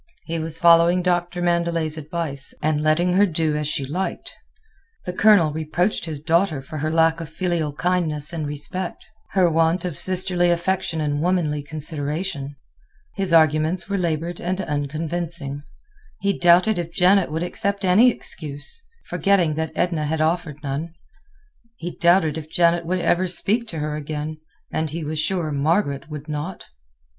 [0.25, 4.35] He was following Doctor Mandelet's advice, and letting her do as she liked.
[5.05, 9.85] The Colonel reproached his daughter for her lack of filial kindness and respect, her want
[9.85, 12.55] of sisterly affection and womanly consideration.
[13.15, 15.61] His arguments were labored and unconvincing.
[16.19, 20.95] He doubted if Janet would accept any excuse—forgetting that Edna had offered none.
[21.77, 24.39] He doubted if Janet would ever speak to her again,
[24.73, 26.69] and he was sure Margaret would not.